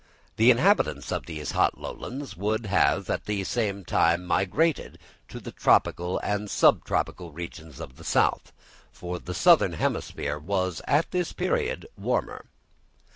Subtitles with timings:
[0.37, 5.51] The inhabitants of these hot lowlands would at the same time have migrated to the
[5.51, 8.51] tropical and subtropical regions of the south,
[8.91, 12.47] for the southern hemisphere was at this period warmer.